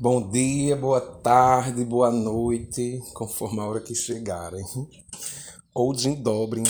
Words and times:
Bom 0.00 0.30
dia, 0.30 0.76
boa 0.76 1.00
tarde, 1.00 1.84
boa 1.84 2.08
noite, 2.08 3.02
conforme 3.14 3.58
a 3.58 3.64
hora 3.64 3.80
que 3.80 3.96
chegarem. 3.96 4.64
Ou 5.74 5.92
dobry. 6.14 6.62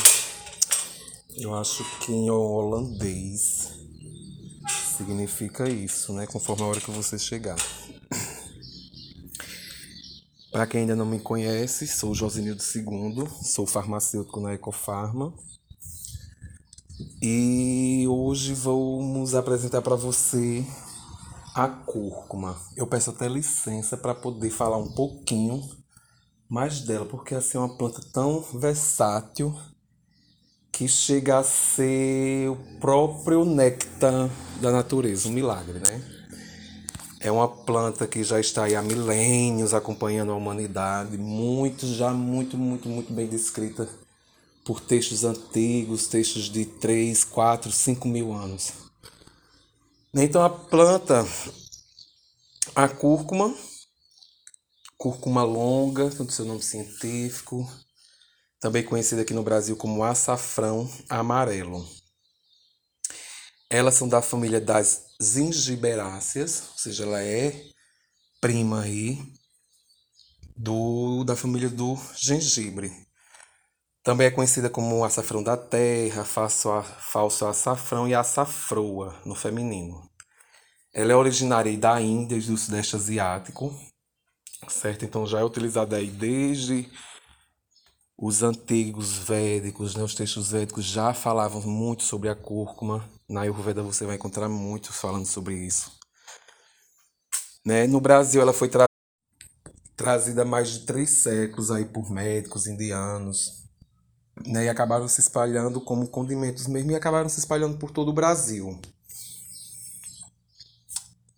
Eu 1.37 1.55
acho 1.55 1.85
que 1.99 2.11
em 2.11 2.31
holandês 2.31 3.69
significa 4.97 5.69
isso, 5.69 6.15
né? 6.15 6.27
Conforme 6.27 6.63
a 6.63 6.67
hora 6.69 6.81
que 6.81 6.91
você 6.91 7.19
chegar. 7.19 7.59
Para 10.51 10.67
quem 10.67 10.81
ainda 10.81 10.97
não 10.97 11.05
me 11.05 11.21
conhece, 11.21 11.87
sou 11.87 12.15
Josinildo 12.15 12.63
II, 12.63 13.29
sou 13.43 13.67
farmacêutico 13.67 14.41
na 14.41 14.55
Ecofarma. 14.55 15.35
E 17.21 18.07
hoje 18.09 18.55
vamos 18.55 19.35
apresentar 19.35 19.83
para 19.83 19.97
você 19.97 20.65
a 21.59 21.67
cúrcuma. 21.67 22.57
Eu 22.77 22.87
peço 22.87 23.11
até 23.11 23.27
licença 23.27 23.97
para 23.97 24.15
poder 24.15 24.49
falar 24.49 24.77
um 24.77 24.93
pouquinho 24.93 25.61
mais 26.49 26.83
dela, 26.83 27.05
porque 27.05 27.35
assim 27.35 27.59
é 27.59 27.61
uma 27.61 27.77
planta 27.77 28.01
tão 28.13 28.41
versátil 28.41 29.53
que 30.71 30.87
chega 30.87 31.39
a 31.39 31.43
ser 31.43 32.49
o 32.49 32.57
próprio 32.79 33.45
néctar 33.45 34.31
da 34.61 34.71
natureza, 34.71 35.29
um 35.29 35.33
milagre, 35.33 35.81
né? 35.81 36.01
É 37.19 37.33
uma 37.33 37.49
planta 37.49 38.07
que 38.07 38.23
já 38.23 38.39
está 38.39 38.65
aí 38.65 38.77
há 38.77 38.83
milênios 38.83 39.75
acompanhando 39.75 40.31
a 40.31 40.37
humanidade, 40.37 41.19
muito, 41.19 41.85
já 41.89 42.13
muito, 42.13 42.57
muito, 42.57 42.89
muito 42.89 43.13
bem 43.13 43.27
descrita 43.27 43.89
por 44.65 44.81
textos 44.81 45.25
antigos, 45.25 46.07
textos 46.07 46.45
de 46.45 46.65
3, 46.65 47.25
4, 47.25 47.73
5 47.73 48.07
mil 48.07 48.33
anos. 48.33 48.89
Então 50.15 50.43
a 50.43 50.49
planta, 50.49 51.23
a 52.75 52.89
cúrcuma, 52.89 53.55
cúrcuma 54.97 55.43
longa, 55.43 56.11
tanto 56.11 56.33
seu 56.33 56.47
nome 56.47 56.63
científico, 56.63 57.71
também 58.59 58.83
conhecida 58.83 59.21
aqui 59.21 59.35
no 59.35 59.43
Brasil 59.43 59.77
como 59.77 60.03
açafrão 60.03 60.91
amarelo. 61.11 61.87
Elas 63.69 63.97
são 63.97 64.09
da 64.09 64.23
família 64.23 64.63
das 64.63 65.05
zingiberáceas, 65.23 66.71
ou 66.73 66.79
seja, 66.79 67.03
ela 67.05 67.23
é 67.23 67.71
prima 68.41 68.81
aí 68.81 69.19
do 70.57 71.23
da 71.25 71.37
família 71.37 71.69
do 71.69 71.99
gengibre. 72.17 73.08
Também 74.03 74.27
é 74.29 74.31
conhecida 74.31 74.71
como 74.71 75.05
açafrão 75.05 75.43
da 75.43 75.57
terra, 75.57 76.25
falso, 76.25 76.71
falso 77.01 77.47
açafrão 77.47 78.09
e 78.09 78.15
açafroa 78.15 79.21
no 79.25 79.35
feminino. 79.35 80.09
Ela 80.95 81.13
é 81.13 81.17
originária 81.17 81.77
da 81.77 82.01
Índia 82.01 82.37
e 82.37 82.41
do 82.41 82.57
Sudeste 82.57 82.97
Asiático, 82.97 83.75
certo? 84.69 85.05
Então 85.05 85.27
já 85.27 85.41
é 85.41 85.45
utilizada 85.45 85.97
aí 85.97 86.09
desde 86.09 86.91
os 88.17 88.43
antigos 88.43 89.17
védicos, 89.17 89.95
né? 89.95 90.03
os 90.03 90.15
textos 90.15 90.51
védicos 90.51 90.85
já 90.85 91.15
falavam 91.15 91.63
muito 91.63 92.03
sobre 92.03 92.29
a 92.29 92.35
cúrcuma. 92.35 93.09
Na 93.29 93.43
Ayurveda 93.43 93.83
você 93.83 94.05
vai 94.05 94.17
encontrar 94.17 94.49
muitos 94.49 94.97
falando 94.97 95.27
sobre 95.27 95.55
isso. 95.55 95.93
Né? 97.65 97.87
No 97.87 98.01
Brasil 98.01 98.41
ela 98.41 98.53
foi 98.53 98.69
tra 98.69 98.87
trazida 99.95 100.43
há 100.43 100.45
mais 100.45 100.71
de 100.71 100.87
três 100.87 101.23
séculos 101.23 101.71
aí 101.71 101.85
por 101.85 102.11
médicos 102.11 102.67
indianos, 102.67 103.68
né, 104.47 104.65
e 104.65 104.69
acabaram 104.69 105.09
se 105.09 105.21
espalhando 105.21 105.81
como 105.81 106.09
condimentos 106.09 106.67
mesmo 106.67 106.91
e 106.91 106.95
acabaram 106.95 107.29
se 107.29 107.39
espalhando 107.39 107.77
por 107.79 107.91
todo 107.91 108.09
o 108.09 108.13
Brasil. 108.13 108.79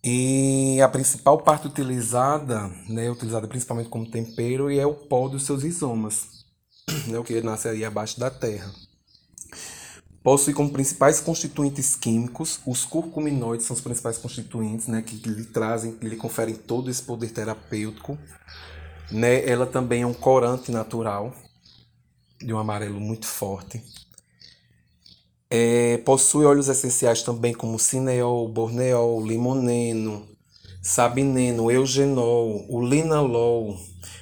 E 0.03 0.81
a 0.81 0.89
principal 0.89 1.37
parte 1.43 1.67
utilizada, 1.67 2.71
né, 2.89 3.09
utilizada 3.09 3.47
principalmente 3.47 3.89
como 3.89 4.09
tempero, 4.09 4.71
e 4.71 4.79
é 4.79 4.85
o 4.85 4.95
pó 4.95 5.27
dos 5.27 5.43
seus 5.43 5.61
rizomas, 5.61 6.45
né, 7.07 7.19
o 7.19 7.23
que 7.23 7.39
nasce 7.41 7.67
aí 7.67 7.85
abaixo 7.85 8.19
da 8.19 8.31
terra. 8.31 8.71
Possui 10.23 10.53
como 10.53 10.71
principais 10.71 11.19
constituintes 11.19 11.95
químicos, 11.95 12.59
os 12.65 12.85
curcuminoides 12.85 13.65
são 13.65 13.75
os 13.75 13.81
principais 13.81 14.17
constituintes, 14.17 14.87
né, 14.87 15.01
que, 15.01 15.15
lhe 15.27 15.45
trazem, 15.45 15.93
que 15.93 16.07
lhe 16.07 16.15
conferem 16.15 16.55
todo 16.55 16.89
esse 16.89 17.01
poder 17.03 17.31
terapêutico. 17.31 18.17
Né? 19.11 19.47
Ela 19.47 19.65
também 19.65 20.03
é 20.03 20.05
um 20.05 20.13
corante 20.13 20.71
natural, 20.71 21.35
de 22.45 22.53
um 22.53 22.57
amarelo 22.57 22.99
muito 22.99 23.25
forte. 23.25 23.81
É, 25.49 25.97
possui 26.05 26.45
óleos 26.45 26.69
essenciais 26.69 27.23
também 27.23 27.53
como 27.53 27.77
cineol, 27.77 28.47
borneol, 28.47 29.25
limoneno, 29.25 30.25
sabineno, 30.81 31.69
eugenol, 31.69 32.65
o 32.69 32.81
linalol, 32.81 33.77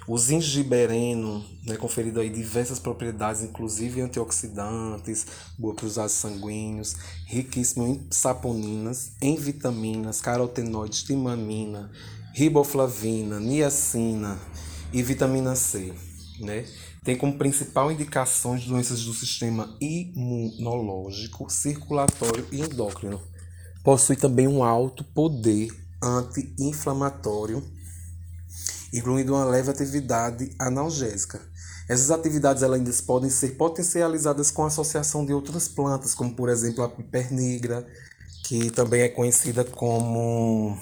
o 0.08 0.18
zingibereno, 0.18 1.46
né, 1.64 1.78
conferido 1.78 2.20
aí 2.20 2.30
diversas 2.30 2.80
propriedades, 2.80 3.44
inclusive 3.44 4.02
antioxidantes, 4.02 5.28
boa 5.58 5.76
para 5.76 5.86
os 5.86 5.98
vasos 5.98 6.18
sanguíneos, 6.18 6.96
riquíssimo 7.28 7.86
em 7.86 8.08
saponinas, 8.10 9.12
em 9.22 9.36
vitaminas, 9.36 10.20
carotenoides, 10.20 11.04
timamina, 11.04 11.92
riboflavina, 12.34 13.40
niacina 13.40 14.40
e 14.92 15.04
vitamina 15.04 15.56
C, 15.56 15.94
né? 16.40 16.66
tem 17.04 17.18
como 17.18 17.38
principal 17.38 17.92
indicações 17.92 18.66
doenças 18.66 19.04
do 19.04 19.14
sistema 19.14 19.76
imunológico, 19.80 21.50
circulatório 21.50 22.46
e 22.52 22.62
endócrino. 22.62 23.22
Possui 23.84 24.16
também 24.16 24.48
um 24.48 24.64
alto 24.64 25.04
poder 25.04 25.70
anti-inflamatório, 26.04 27.64
incluindo 28.94 29.34
uma 29.34 29.46
leve 29.46 29.72
atividade 29.72 30.54
analgésica. 30.60 31.42
Essas 31.88 32.12
atividades 32.12 32.62
ainda 32.62 32.92
podem 33.08 33.30
ser 33.30 33.56
potencializadas 33.56 34.52
com 34.52 34.64
a 34.64 34.68
associação 34.68 35.26
de 35.26 35.34
outras 35.34 35.68
plantas, 35.68 36.14
como 36.14 36.36
por 36.36 36.50
exemplo 36.50 36.84
a 36.84 36.90
pipernigra, 36.90 37.88
que 38.46 38.70
também 38.70 39.02
é 39.02 39.10
conhecida 39.10 39.64
como 39.64 40.78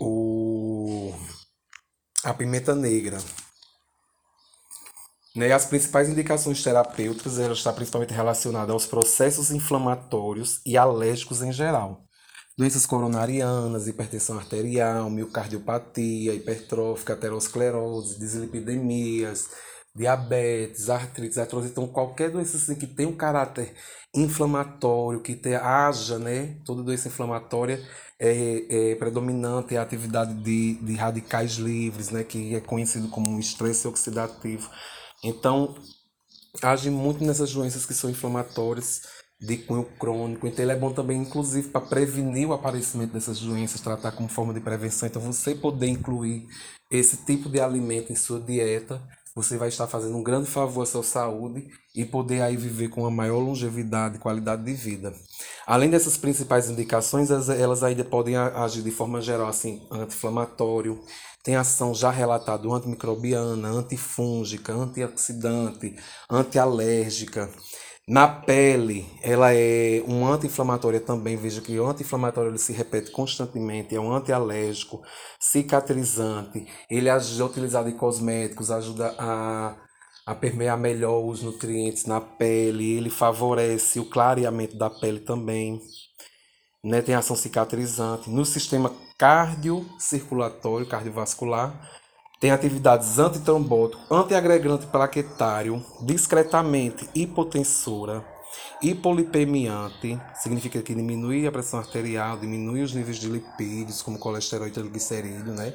o 0.00 0.33
a 2.24 2.32
pimenta 2.32 2.74
negra. 2.74 3.18
Né? 5.36 5.52
As 5.52 5.66
principais 5.66 6.08
indicações 6.08 6.62
terapêuticas 6.62 7.38
elas 7.38 7.58
estão 7.58 7.74
principalmente 7.74 8.14
relacionadas 8.14 8.70
aos 8.70 8.86
processos 8.86 9.50
inflamatórios 9.50 10.60
e 10.64 10.76
alérgicos 10.76 11.42
em 11.42 11.52
geral. 11.52 12.04
Doenças 12.56 12.86
coronarianas, 12.86 13.88
hipertensão 13.88 14.38
arterial, 14.38 15.10
miocardiopatia, 15.10 16.34
hipertrófica, 16.34 17.12
aterosclerose, 17.12 18.18
dislipidemias, 18.18 19.48
diabetes, 19.96 20.90
artrite, 20.90 21.38
artrose. 21.38 21.68
Então, 21.68 21.86
qualquer 21.86 22.30
doença 22.30 22.56
assim, 22.56 22.74
que 22.74 22.86
tenha 22.86 23.08
um 23.08 23.16
caráter 23.16 23.72
inflamatório, 24.14 25.20
que 25.20 25.34
tenha, 25.36 25.60
haja, 25.60 26.18
né? 26.18 26.58
Toda 26.64 26.82
doença 26.82 27.08
inflamatória 27.08 27.80
é, 28.18 28.92
é 28.92 28.94
predominante 28.96 29.74
é 29.74 29.78
a 29.78 29.82
atividade 29.82 30.34
de, 30.34 30.74
de 30.74 30.94
radicais 30.94 31.52
livres, 31.52 32.10
né? 32.10 32.24
Que 32.24 32.54
é 32.56 32.60
conhecido 32.60 33.08
como 33.08 33.38
estresse 33.38 33.86
oxidativo. 33.86 34.68
Então, 35.22 35.76
age 36.62 36.90
muito 36.90 37.24
nessas 37.24 37.52
doenças 37.52 37.86
que 37.86 37.94
são 37.94 38.10
inflamatórias 38.10 39.02
de 39.40 39.58
cunho 39.58 39.84
crônico. 39.98 40.46
Então, 40.46 40.64
ele 40.64 40.72
é 40.72 40.76
bom 40.76 40.92
também, 40.92 41.20
inclusive, 41.20 41.68
para 41.68 41.80
prevenir 41.80 42.48
o 42.48 42.52
aparecimento 42.52 43.12
dessas 43.12 43.40
doenças, 43.40 43.80
tratar 43.80 44.12
como 44.12 44.28
forma 44.28 44.54
de 44.54 44.60
prevenção. 44.60 45.08
Então, 45.08 45.22
você 45.22 45.54
poder 45.54 45.88
incluir 45.88 46.46
esse 46.90 47.18
tipo 47.24 47.48
de 47.48 47.60
alimento 47.60 48.12
em 48.12 48.16
sua 48.16 48.40
dieta, 48.40 49.02
você 49.34 49.56
vai 49.58 49.68
estar 49.68 49.86
fazendo 49.86 50.16
um 50.16 50.22
grande 50.22 50.48
favor 50.48 50.82
à 50.82 50.86
sua 50.86 51.02
saúde 51.02 51.66
e 51.94 52.04
poder 52.04 52.42
aí 52.42 52.56
viver 52.56 52.88
com 52.88 53.00
uma 53.00 53.10
maior 53.10 53.40
longevidade 53.40 54.16
e 54.16 54.20
qualidade 54.20 54.62
de 54.62 54.72
vida. 54.72 55.12
Além 55.66 55.90
dessas 55.90 56.16
principais 56.16 56.70
indicações, 56.70 57.30
elas 57.30 57.82
ainda 57.82 58.04
podem 58.04 58.36
agir 58.36 58.82
de 58.82 58.90
forma 58.90 59.20
geral, 59.20 59.48
assim, 59.48 59.86
anti-inflamatório, 59.90 61.02
tem 61.42 61.56
ação 61.56 61.94
já 61.94 62.10
relatada 62.10 62.66
antimicrobiana, 62.68 63.68
antifúngica, 63.68 64.72
antioxidante, 64.72 65.94
antialérgica. 66.30 67.50
Na 68.06 68.28
pele, 68.28 69.06
ela 69.22 69.54
é 69.54 70.02
um 70.06 70.26
anti-inflamatório 70.26 71.00
também. 71.00 71.36
Veja 71.36 71.60
que 71.62 71.78
o 71.78 71.86
anti-inflamatório 71.86 72.56
se 72.58 72.72
repete 72.72 73.10
constantemente, 73.10 73.96
é 73.96 74.00
um 74.00 74.12
antialérgico, 74.12 75.02
cicatrizante. 75.40 76.66
Ele 76.90 77.08
é 77.08 77.16
utilizado 77.16 77.88
em 77.88 77.96
cosméticos, 77.96 78.70
ajuda 78.70 79.14
a, 79.18 79.76
a 80.26 80.34
permear 80.34 80.76
melhor 80.78 81.24
os 81.24 81.42
nutrientes 81.42 82.04
na 82.04 82.20
pele, 82.20 82.92
ele 82.92 83.08
favorece 83.08 83.98
o 83.98 84.10
clareamento 84.10 84.76
da 84.76 84.90
pele 84.90 85.20
também 85.20 85.80
né, 86.84 87.00
tem 87.00 87.14
ação 87.14 87.34
cicatrizante. 87.34 88.28
No 88.28 88.44
sistema 88.44 88.92
cardiocirculatório, 89.18 90.86
cardiovascular, 90.86 91.72
tem 92.40 92.50
atividades 92.50 93.18
antitrombótico, 93.18 94.02
antiagregante 94.12 94.86
plaquetário, 94.86 95.84
discretamente 96.02 97.08
hipotensora, 97.14 98.24
Hipolipemiante 98.82 100.20
significa 100.34 100.82
que 100.82 100.94
diminui 100.94 101.46
a 101.46 101.52
pressão 101.52 101.80
arterial, 101.80 102.38
diminui 102.38 102.82
os 102.82 102.92
níveis 102.92 103.16
de 103.16 103.28
lipídios, 103.28 104.02
como 104.02 104.18
colesterol 104.18 104.68
e 104.68 104.70
triglicerídeo, 104.70 105.54
né? 105.54 105.74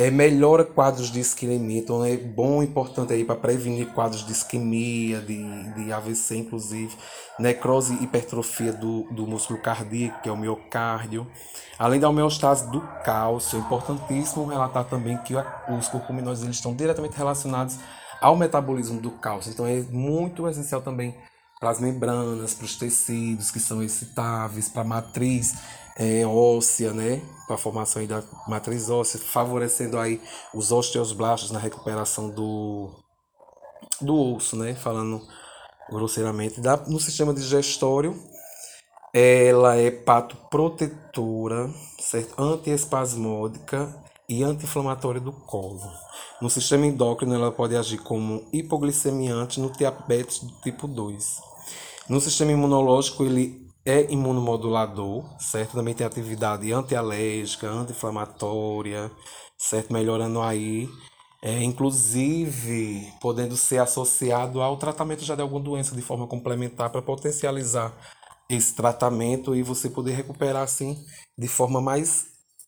É, 0.00 0.10
melhora 0.10 0.64
quadros 0.64 1.10
de 1.10 1.20
isquemia, 1.20 1.78
então 1.78 2.02
é 2.02 2.16
bom, 2.16 2.62
importante 2.62 3.12
aí 3.12 3.22
para 3.22 3.36
prevenir 3.36 3.88
quadros 3.88 4.24
de 4.24 4.32
isquemia, 4.32 5.20
de, 5.20 5.74
de 5.74 5.92
AVC 5.92 6.38
inclusive, 6.38 6.96
necrose 7.38 7.92
e 8.00 8.04
hipertrofia 8.04 8.72
do, 8.72 9.02
do 9.10 9.26
músculo 9.26 9.60
cardíaco, 9.60 10.22
que 10.22 10.28
é 10.30 10.32
o 10.32 10.38
miocárdio, 10.38 11.26
além 11.78 12.00
da 12.00 12.08
homeostase 12.08 12.70
do 12.70 12.80
cálcio. 13.04 13.58
É 13.58 13.60
importantíssimo 13.60 14.46
relatar 14.46 14.84
também 14.84 15.18
que 15.18 15.34
os 15.36 15.88
curcuminoides 15.88 16.44
eles 16.44 16.56
estão 16.56 16.74
diretamente 16.74 17.14
relacionados 17.14 17.76
ao 18.22 18.34
metabolismo 18.34 18.98
do 19.02 19.10
cálcio, 19.10 19.52
então 19.52 19.66
é 19.66 19.82
muito 19.90 20.48
essencial 20.48 20.80
também 20.80 21.14
para 21.60 21.70
as 21.70 21.78
membranas, 21.78 22.54
para 22.54 22.64
os 22.64 22.74
tecidos 22.74 23.50
que 23.50 23.60
são 23.60 23.82
excitáveis, 23.82 24.70
para 24.70 24.80
a 24.80 24.84
matriz 24.84 25.54
é, 25.94 26.26
óssea, 26.26 26.94
né? 26.94 27.20
Para 27.46 27.56
a 27.56 27.58
formação 27.58 28.04
da 28.06 28.22
matriz 28.48 28.88
óssea, 28.88 29.20
favorecendo 29.20 29.98
aí 29.98 30.22
os 30.54 30.72
osteoblastos 30.72 31.50
na 31.50 31.58
recuperação 31.58 32.30
do, 32.30 32.90
do 34.00 34.34
osso, 34.34 34.56
né? 34.56 34.74
Falando 34.74 35.20
grosseiramente. 35.90 36.62
Da, 36.62 36.78
no 36.78 36.98
sistema 36.98 37.34
digestório, 37.34 38.18
ela 39.12 39.76
é 39.76 39.90
patoprotetora, 39.90 41.70
certo? 41.98 42.40
antiespasmódica 42.42 43.94
e 44.26 44.42
anti-inflamatória 44.42 45.20
do 45.20 45.32
colo. 45.32 45.92
No 46.40 46.48
sistema 46.48 46.86
endócrino, 46.86 47.34
ela 47.34 47.52
pode 47.52 47.76
agir 47.76 47.98
como 47.98 48.48
hipoglicemiante 48.50 49.60
no 49.60 49.70
diabetes 49.70 50.38
do 50.38 50.52
tipo 50.62 50.88
2. 50.88 51.49
No 52.10 52.20
sistema 52.20 52.50
imunológico, 52.50 53.22
ele 53.22 53.70
é 53.84 54.10
imunomodulador, 54.10 55.24
certo? 55.38 55.74
Também 55.74 55.94
tem 55.94 56.04
atividade 56.04 56.72
antialérgica, 56.72 57.68
anti-inflamatória, 57.68 59.12
certo? 59.56 59.92
Melhorando 59.92 60.40
aí, 60.42 60.88
é, 61.40 61.62
inclusive 61.62 63.06
podendo 63.20 63.56
ser 63.56 63.78
associado 63.78 64.60
ao 64.60 64.76
tratamento 64.76 65.24
já 65.24 65.36
de 65.36 65.42
alguma 65.42 65.60
doença 65.60 65.94
de 65.94 66.02
forma 66.02 66.26
complementar 66.26 66.90
para 66.90 67.00
potencializar 67.00 67.96
esse 68.48 68.74
tratamento 68.74 69.54
e 69.54 69.62
você 69.62 69.88
poder 69.88 70.14
recuperar 70.14 70.64
assim 70.64 70.98
de 71.38 71.46
forma 71.46 71.80
mais 71.80 72.26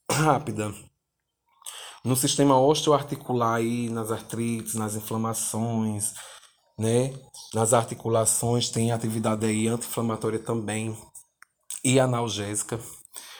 rápida. 0.08 0.72
No 2.04 2.14
sistema 2.14 2.56
osteoarticular 2.60 3.56
aí, 3.56 3.90
nas 3.90 4.12
artrites, 4.12 4.74
nas 4.74 4.94
inflamações, 4.94 6.14
né? 6.82 7.14
Nas 7.54 7.72
articulações 7.72 8.68
tem 8.68 8.90
atividade 8.90 9.46
aí 9.46 9.68
anti-inflamatória 9.68 10.40
também 10.40 10.96
e 11.84 12.00
analgésica. 12.00 12.78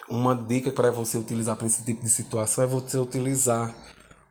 Uma 0.08 0.34
dica 0.34 0.70
para 0.70 0.92
você 0.92 1.18
utilizar 1.18 1.56
para 1.56 1.66
esse 1.66 1.84
tipo 1.84 2.02
de 2.02 2.10
situação 2.10 2.62
é 2.62 2.66
você 2.66 2.98
utilizar 2.98 3.74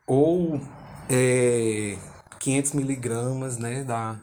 ou 0.07 0.61
é, 1.09 1.97
500 2.39 2.71
miligramas 2.71 3.57
né, 3.57 3.83
da, 3.83 4.21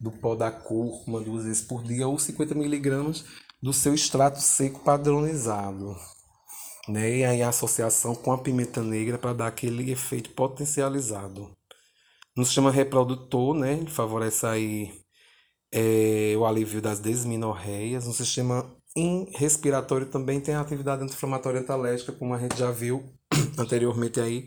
do 0.00 0.10
pó 0.10 0.34
da 0.34 0.50
cúrcuma 0.50 1.20
duas 1.20 1.44
vezes 1.44 1.62
por 1.62 1.82
dia 1.82 2.08
ou 2.08 2.18
50 2.18 2.54
miligramas 2.54 3.24
do 3.62 3.72
seu 3.72 3.94
extrato 3.94 4.40
seco 4.40 4.80
padronizado. 4.80 5.96
Né, 6.88 7.18
e 7.18 7.24
aí 7.24 7.42
a 7.42 7.48
associação 7.48 8.14
com 8.14 8.32
a 8.32 8.38
pimenta 8.38 8.82
negra 8.82 9.18
para 9.18 9.34
dar 9.34 9.46
aquele 9.48 9.90
efeito 9.90 10.30
potencializado. 10.30 11.50
No 12.36 12.44
sistema 12.44 12.70
reprodutor, 12.70 13.54
né, 13.54 13.74
ele 13.74 13.90
favorece 13.90 14.44
aí 14.44 14.92
é, 15.72 16.34
o 16.36 16.44
alívio 16.44 16.80
das 16.80 17.00
desminorreias. 17.00 18.06
No 18.06 18.12
sistema 18.12 18.64
respiratório 19.36 20.06
também 20.06 20.40
tem 20.40 20.54
a 20.54 20.60
atividade 20.60 21.02
anti-inflamatória 21.02 21.60
antalérgica, 21.60 22.12
como 22.12 22.34
a 22.34 22.38
gente 22.38 22.56
já 22.56 22.70
viu 22.70 23.02
anteriormente 23.58 24.20
aí 24.20 24.46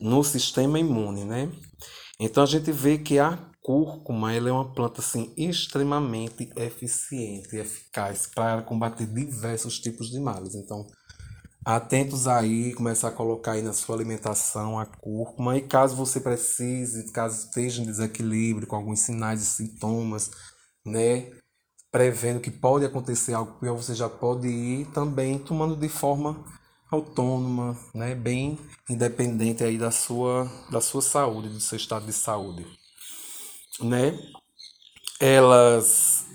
no 0.00 0.22
sistema 0.24 0.78
imune, 0.78 1.24
né? 1.24 1.50
Então 2.20 2.42
a 2.42 2.46
gente 2.46 2.72
vê 2.72 2.98
que 2.98 3.18
a 3.18 3.38
cúrcuma 3.62 4.32
ela 4.32 4.48
é 4.48 4.52
uma 4.52 4.72
planta 4.72 5.00
assim 5.00 5.32
extremamente 5.36 6.50
eficiente 6.56 7.56
e 7.56 7.58
eficaz 7.58 8.26
para 8.32 8.62
combater 8.62 9.06
diversos 9.06 9.80
tipos 9.80 10.08
de 10.08 10.20
males. 10.20 10.54
Então, 10.54 10.86
atentos 11.66 12.28
aí, 12.28 12.72
começar 12.74 13.08
a 13.08 13.12
colocar 13.12 13.52
aí 13.52 13.62
na 13.62 13.72
sua 13.72 13.96
alimentação 13.96 14.78
a 14.78 14.86
cúrcuma. 14.86 15.56
E 15.56 15.62
caso 15.62 15.96
você 15.96 16.20
precise, 16.20 17.10
caso 17.10 17.46
esteja 17.46 17.82
em 17.82 17.86
desequilíbrio 17.86 18.68
com 18.68 18.76
alguns 18.76 19.00
sinais 19.00 19.42
e 19.42 19.46
sintomas, 19.46 20.30
né? 20.84 21.28
Prevendo 21.90 22.40
que 22.40 22.52
pode 22.52 22.84
acontecer 22.84 23.34
algo 23.34 23.58
pior, 23.58 23.74
você 23.74 23.96
já 23.96 24.08
pode 24.08 24.46
ir 24.46 24.86
também 24.92 25.40
tomando 25.40 25.74
de 25.74 25.88
forma 25.88 26.44
autônoma, 26.88 27.76
né? 27.92 28.14
Bem 28.14 28.56
independente 28.88 29.64
aí 29.64 29.76
da 29.76 29.90
sua, 29.90 30.48
da 30.70 30.80
sua 30.80 31.02
saúde, 31.02 31.48
do 31.48 31.58
seu 31.60 31.76
estado 31.76 32.06
de 32.06 32.12
saúde, 32.12 32.64
né? 33.80 34.16
Elas 35.18 36.26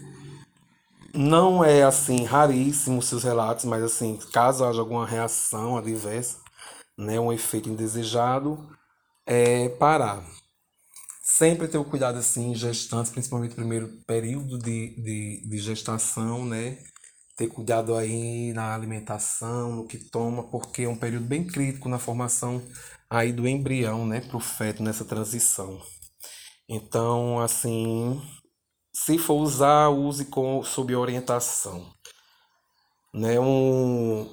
não 1.13 1.63
é 1.63 1.83
assim 1.83 2.23
raríssimo 2.25 3.01
seus 3.01 3.23
relatos, 3.23 3.65
mas 3.65 3.83
assim, 3.83 4.17
caso 4.33 4.65
haja 4.65 4.79
alguma 4.79 5.05
reação 5.05 5.77
adversa, 5.77 6.37
né, 6.97 7.19
um 7.19 7.31
efeito 7.33 7.69
indesejado, 7.69 8.69
é 9.25 9.69
parar. 9.69 10.23
Sempre 11.23 11.67
ter 11.67 11.77
o 11.77 11.85
cuidado 11.85 12.17
assim, 12.17 12.53
gestantes, 12.55 13.11
principalmente 13.11 13.51
no 13.51 13.55
primeiro 13.57 13.89
período 14.05 14.57
de, 14.59 14.95
de, 15.01 15.49
de 15.49 15.57
gestação, 15.59 16.45
né? 16.45 16.77
Ter 17.37 17.47
cuidado 17.47 17.95
aí 17.95 18.53
na 18.53 18.75
alimentação, 18.75 19.75
no 19.75 19.87
que 19.87 19.97
toma, 19.97 20.43
porque 20.51 20.83
é 20.83 20.89
um 20.89 20.97
período 20.97 21.25
bem 21.25 21.45
crítico 21.47 21.89
na 21.89 21.99
formação 21.99 22.61
aí 23.09 23.31
do 23.33 23.47
embrião, 23.47 24.05
né, 24.05 24.21
para 24.21 24.37
o 24.37 24.39
feto 24.39 24.83
nessa 24.83 25.05
transição. 25.05 25.81
Então, 26.69 27.39
assim, 27.39 28.21
se 29.05 29.17
for 29.17 29.41
usar, 29.41 29.89
use 29.89 30.25
com, 30.25 30.63
sob 30.63 30.95
orientação. 30.95 31.91
Né? 33.11 33.39
Um, 33.39 34.29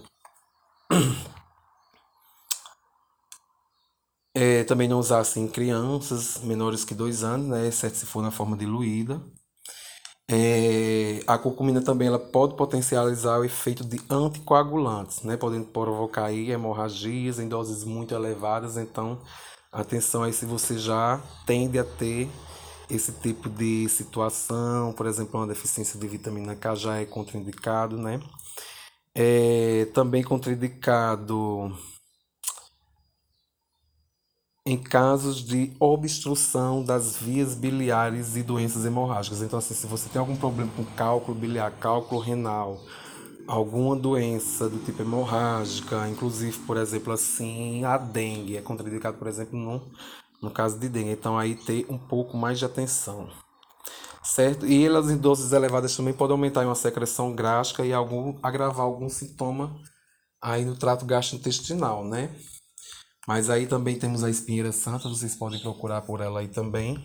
é, 4.35 4.65
também 4.65 4.87
não 4.87 4.99
usar 4.99 5.20
assim 5.20 5.49
crianças 5.49 6.37
menores 6.43 6.85
que 6.85 6.94
dois 6.94 7.25
anos, 7.25 7.49
né? 7.49 7.67
exceto 7.67 7.97
se 7.97 8.05
for 8.05 8.23
na 8.23 8.31
forma 8.31 8.59
diluída. 8.59 9.23
É, 10.31 11.23
a 11.26 11.38
curcumina 11.38 11.81
também 11.81 12.09
ela 12.09 12.19
pode 12.19 12.55
potencializar 12.55 13.38
o 13.38 13.44
efeito 13.44 13.82
de 13.82 13.99
anticoagulantes, 14.11 15.23
né? 15.23 15.38
podendo 15.38 15.69
provocar 15.69 16.26
aí 16.26 16.50
hemorragias 16.50 17.38
em 17.38 17.49
doses 17.49 17.84
muito 17.84 18.15
elevadas. 18.15 18.77
Então, 18.77 19.19
atenção 19.72 20.25
aí 20.25 20.32
se 20.34 20.44
você 20.44 20.79
já 20.79 21.22
tende 21.46 21.79
a 21.79 21.84
ter 21.84 22.29
esse 22.90 23.12
tipo 23.12 23.48
de 23.48 23.88
situação, 23.88 24.92
por 24.92 25.06
exemplo, 25.06 25.38
uma 25.40 25.46
deficiência 25.46 25.98
de 25.98 26.08
vitamina 26.08 26.56
K 26.56 26.74
já 26.74 26.96
é 26.98 27.04
contraindicado, 27.04 27.96
né? 27.98 28.20
É 29.14 29.86
também 29.94 30.22
contraindicado 30.22 31.72
em 34.64 34.76
casos 34.76 35.42
de 35.42 35.72
obstrução 35.80 36.84
das 36.84 37.16
vias 37.16 37.54
biliares 37.54 38.36
e 38.36 38.42
doenças 38.42 38.84
hemorrágicas. 38.84 39.40
Então, 39.40 39.58
assim, 39.58 39.74
se 39.74 39.86
você 39.86 40.08
tem 40.10 40.20
algum 40.20 40.36
problema 40.36 40.70
com 40.76 40.84
cálculo 40.84 41.38
biliar, 41.38 41.72
cálculo 41.72 42.20
renal, 42.20 42.78
alguma 43.46 43.96
doença 43.96 44.68
do 44.68 44.78
tipo 44.84 45.00
hemorrágica, 45.00 46.06
inclusive, 46.08 46.58
por 46.66 46.76
exemplo, 46.76 47.14
assim, 47.14 47.82
a 47.84 47.96
dengue 47.96 48.58
é 48.58 48.60
contraindicado, 48.60 49.16
por 49.16 49.26
exemplo, 49.26 49.58
no 49.58 49.90
no 50.42 50.50
caso 50.50 50.78
de 50.78 50.88
dengue. 50.88 51.10
Então 51.10 51.38
aí 51.38 51.54
ter 51.54 51.86
um 51.88 51.98
pouco 51.98 52.36
mais 52.36 52.58
de 52.58 52.64
atenção. 52.64 53.28
Certo? 54.22 54.66
E 54.66 54.84
elas 54.84 55.10
em 55.10 55.16
doses 55.16 55.52
elevadas 55.52 55.96
também 55.96 56.12
podem 56.12 56.32
aumentar 56.32 56.64
uma 56.64 56.74
secreção 56.74 57.34
gástrica 57.34 57.84
e 57.84 57.92
algum, 57.92 58.38
agravar 58.42 58.84
algum 58.84 59.08
sintoma 59.08 59.80
aí 60.40 60.64
no 60.64 60.76
trato 60.76 61.06
gastrointestinal, 61.06 62.04
né? 62.04 62.34
Mas 63.26 63.50
aí 63.50 63.66
também 63.66 63.98
temos 63.98 64.24
a 64.24 64.30
espinheira 64.30 64.72
santa, 64.72 65.08
vocês 65.08 65.34
podem 65.34 65.60
procurar 65.60 66.02
por 66.02 66.20
ela 66.20 66.40
aí 66.40 66.48
também, 66.48 67.02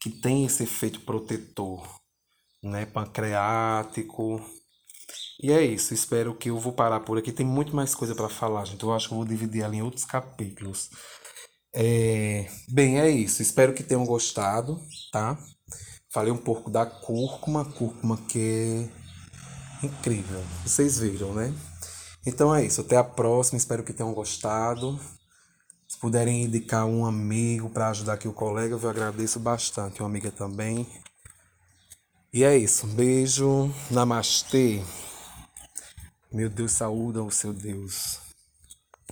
que 0.00 0.10
tem 0.10 0.44
esse 0.44 0.62
efeito 0.62 1.00
protetor, 1.00 1.82
né? 2.62 2.86
Pancreático. 2.86 4.40
E 5.42 5.52
é 5.52 5.62
isso, 5.62 5.92
espero 5.92 6.34
que 6.34 6.50
eu 6.50 6.58
vou 6.58 6.72
parar 6.72 7.00
por 7.00 7.18
aqui. 7.18 7.32
Tem 7.32 7.46
muito 7.46 7.76
mais 7.76 7.94
coisa 7.94 8.14
para 8.14 8.28
falar, 8.28 8.64
gente. 8.64 8.82
Eu 8.82 8.92
acho 8.92 9.08
que 9.08 9.14
eu 9.14 9.18
vou 9.18 9.26
dividir 9.26 9.62
ela 9.62 9.74
em 9.74 9.82
outros 9.82 10.04
capítulos. 10.04 10.88
É, 11.78 12.48
bem, 12.70 12.98
é 12.98 13.10
isso. 13.10 13.42
Espero 13.42 13.74
que 13.74 13.82
tenham 13.82 14.06
gostado, 14.06 14.80
tá? 15.12 15.36
Falei 16.10 16.32
um 16.32 16.38
pouco 16.38 16.70
da 16.70 16.86
cúrcuma, 16.86 17.66
cúrcuma 17.66 18.16
que 18.16 18.88
é 19.82 19.86
incrível. 19.86 20.42
Vocês 20.64 20.98
viram, 20.98 21.34
né? 21.34 21.52
Então 22.24 22.54
é 22.54 22.64
isso. 22.64 22.80
Até 22.80 22.96
a 22.96 23.04
próxima. 23.04 23.58
Espero 23.58 23.84
que 23.84 23.92
tenham 23.92 24.14
gostado. 24.14 24.98
Se 25.86 25.98
puderem 25.98 26.44
indicar 26.44 26.86
um 26.86 27.04
amigo 27.04 27.68
para 27.68 27.90
ajudar 27.90 28.14
aqui 28.14 28.26
o 28.26 28.32
colega, 28.32 28.74
eu 28.74 28.88
agradeço 28.88 29.38
bastante. 29.38 30.00
Uma 30.00 30.08
amiga 30.08 30.30
também. 30.30 30.86
E 32.32 32.42
é 32.42 32.56
isso. 32.56 32.86
Um 32.86 32.94
beijo. 32.94 33.70
Namastê. 33.90 34.82
Meu 36.32 36.48
Deus, 36.48 36.72
saúda 36.72 37.22
o 37.22 37.30
seu 37.30 37.52
Deus. 37.52 38.25